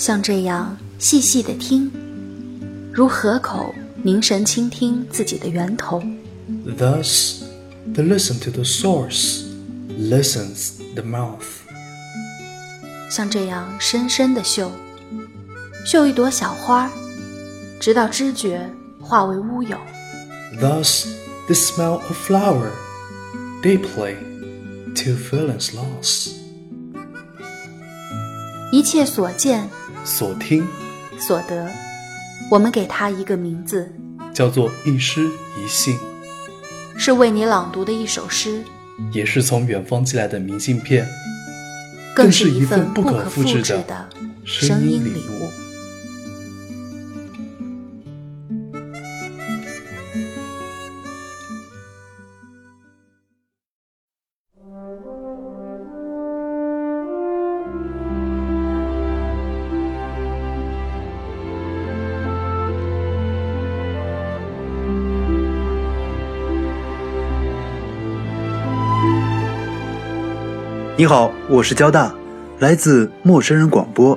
[0.00, 1.90] 像这样细细的听，
[2.92, 6.02] 如河口凝神倾听自己的源头。
[6.78, 7.42] Thus,
[7.92, 9.44] the listen to the source
[9.98, 11.44] listens the mouth.
[13.08, 14.70] 像这样深深的嗅，
[15.84, 16.90] 嗅一朵小花，
[17.80, 18.68] 直到知觉
[19.00, 19.78] 化为乌有。
[20.60, 21.06] Thus,
[21.46, 22.70] the smell of flower
[23.62, 24.16] deeply
[24.94, 26.32] till feelings lost.
[28.72, 29.70] 一切所见
[30.03, 30.67] 所听。
[31.19, 31.69] 所得，
[32.49, 33.91] 我们给它一个名字，
[34.33, 35.25] 叫做一诗
[35.57, 35.95] 一信，
[36.97, 38.63] 是为你朗读的一首诗，
[39.11, 41.07] 也是从远方寄来的明信片，
[42.15, 44.09] 更是一份不可复制制的
[44.43, 45.40] 声音礼物。
[71.01, 72.15] 你好，我是交大，
[72.59, 74.15] 来自陌生人广播。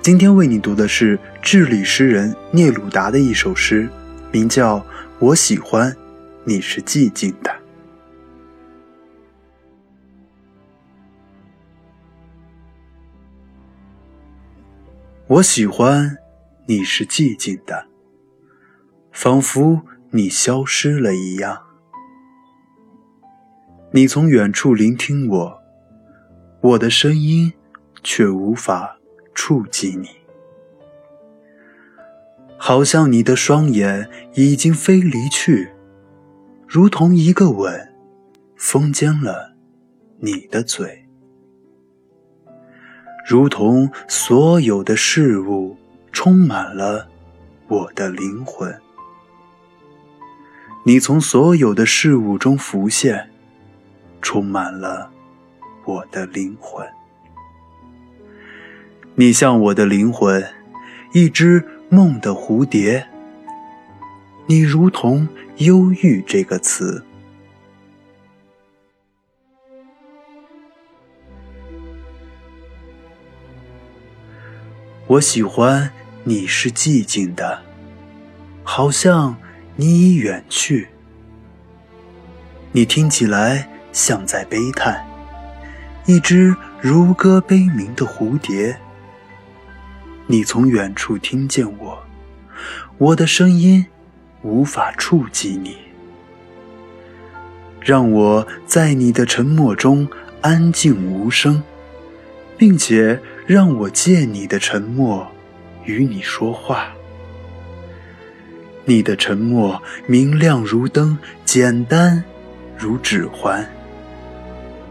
[0.00, 3.86] 今天为你读的是智利诗人聂鲁达的一首诗，
[4.32, 4.78] 名叫
[5.18, 5.94] 《我喜欢
[6.44, 7.50] 你是寂静的》。
[15.26, 16.16] 我喜欢
[16.64, 17.84] 你是寂静的，
[19.12, 21.64] 仿佛你消失了一样。
[23.90, 25.67] 你从远处聆听我。
[26.60, 27.52] 我的声音
[28.02, 28.98] 却无法
[29.32, 30.08] 触及你，
[32.56, 35.70] 好像你的双眼已经飞离去，
[36.66, 37.94] 如同一个吻
[38.56, 39.54] 封缄了
[40.18, 41.06] 你的嘴，
[43.24, 45.76] 如同所有的事物
[46.10, 47.08] 充满了
[47.68, 48.76] 我的灵魂。
[50.84, 53.30] 你从所有的事物中浮现，
[54.20, 55.12] 充满了。
[55.88, 56.86] 我的灵魂，
[59.14, 60.46] 你像我的灵魂，
[61.14, 63.08] 一只梦的蝴蝶。
[64.44, 65.26] 你如同
[65.56, 67.02] “忧郁”这个词。
[75.06, 75.90] 我喜欢
[76.22, 77.62] 你是寂静的，
[78.62, 79.34] 好像
[79.76, 80.88] 你已远去。
[82.72, 85.02] 你听起来像在悲叹。
[86.08, 88.74] 一只如歌悲鸣的蝴蝶，
[90.26, 92.02] 你从远处听见我，
[92.96, 93.84] 我的声音
[94.40, 95.76] 无法触及你。
[97.82, 100.08] 让我在你的沉默中
[100.40, 101.62] 安静无声，
[102.56, 105.30] 并且让我借你的沉默
[105.84, 106.88] 与你说话。
[108.86, 112.24] 你的沉默明亮如灯，简单
[112.78, 113.62] 如指环。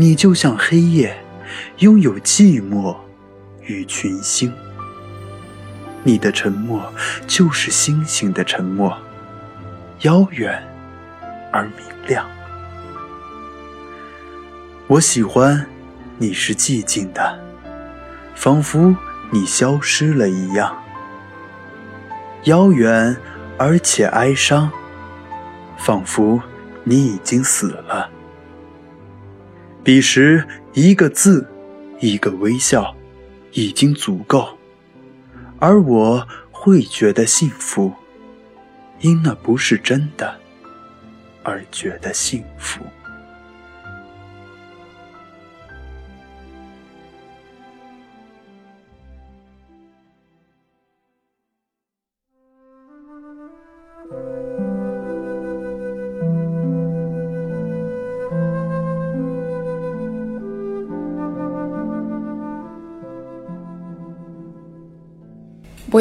[0.00, 1.14] 你就像黑夜，
[1.80, 2.96] 拥有寂寞
[3.60, 4.50] 与群星。
[6.02, 6.90] 你的沉默
[7.26, 8.96] 就是星星的沉默，
[10.00, 10.66] 遥远
[11.52, 12.26] 而明亮。
[14.86, 15.66] 我喜欢
[16.16, 17.38] 你是寂静的，
[18.34, 18.96] 仿佛
[19.30, 20.82] 你消失了一样，
[22.44, 23.14] 遥远
[23.58, 24.70] 而且哀伤，
[25.76, 26.40] 仿佛
[26.84, 28.08] 你已经死了。
[29.82, 31.48] 彼时，一个字，
[32.00, 32.94] 一个微笑，
[33.52, 34.46] 已经足够，
[35.58, 37.92] 而我会觉得幸福，
[39.00, 40.38] 因那不是真的，
[41.42, 42.80] 而觉得幸福。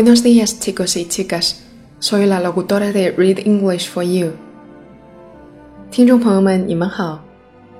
[0.02, 1.58] Buenos días chicos y chicas,
[2.00, 4.32] soy la locutora de Read English for You。
[5.92, 7.22] 听众朋友们，你们好，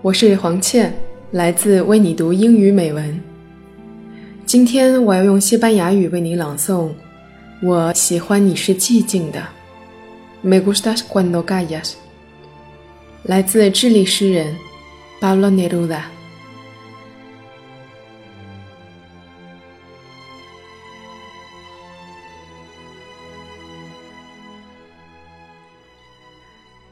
[0.02, 0.94] 我是黄倩，
[1.32, 3.24] 来自为你读英语美文。
[4.46, 6.90] 今天我要用西班牙语为你朗诵。
[7.64, 9.42] 我喜欢你是寂静的
[10.42, 11.94] ，Me gustas cuando callas。
[13.24, 14.54] 来自智利诗人
[15.22, 16.02] Pablo Neruda。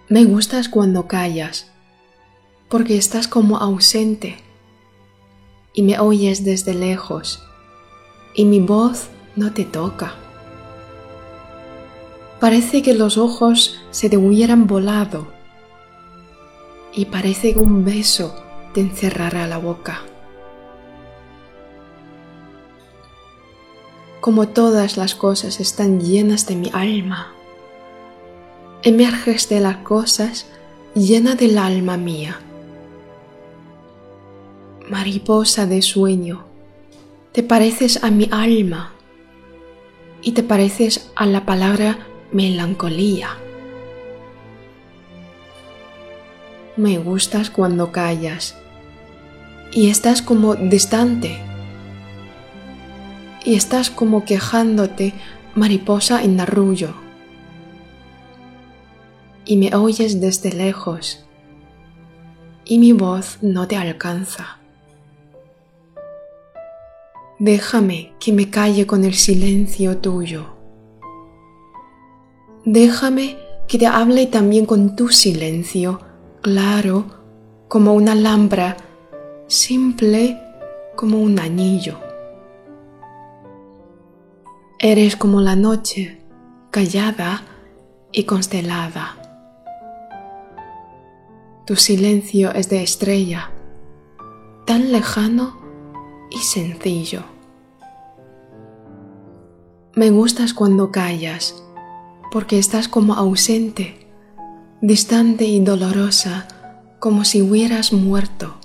[0.10, 1.68] Me gustas cuando callas,
[2.70, 4.38] porque estás como ausente
[5.74, 7.44] y me oyes desde lejos,
[8.34, 10.16] y mi voz no te toca.
[12.40, 15.28] Parece que los ojos se te hubieran volado
[16.94, 18.34] y parece que un beso
[18.74, 20.04] te encerrará la boca.
[24.22, 27.34] Como todas las cosas están llenas de mi alma,
[28.84, 30.46] emerges de las cosas
[30.94, 32.40] llena del alma mía.
[34.90, 36.46] Mariposa de sueño,
[37.32, 38.94] te pareces a mi alma
[40.22, 43.30] y te pareces a la palabra melancolía.
[46.78, 48.56] Me gustas cuando callas
[49.72, 51.40] y estás como distante
[53.44, 55.14] y estás como quejándote
[55.56, 57.07] mariposa en arrullo
[59.48, 61.26] y me oyes desde lejos
[62.66, 64.60] y mi voz no te alcanza.
[67.40, 70.48] Déjame que me calle con el silencio tuyo.
[72.66, 76.02] Déjame que te hable también con tu silencio,
[76.42, 77.06] claro
[77.68, 78.78] como una lámpara,
[79.48, 80.42] simple
[80.96, 82.00] como un anillo.
[84.80, 86.22] Eres como la noche,
[86.72, 87.44] callada
[88.12, 89.27] y constelada.
[91.68, 93.52] Tu silencio es de estrella,
[94.66, 95.58] tan lejano
[96.32, 97.26] y sencillo.
[99.94, 101.62] Me gustas cuando callas,
[102.32, 104.08] porque estás como ausente,
[104.80, 106.48] distante y dolorosa,
[107.00, 108.56] como si hubieras muerto.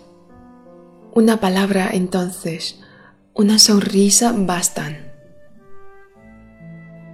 [1.12, 2.78] Una palabra entonces,
[3.34, 5.10] una sonrisa bastan.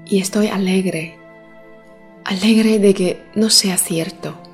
[0.05, 1.19] Y estoy alegre,
[2.27, 4.48] alegre de que no sea cierto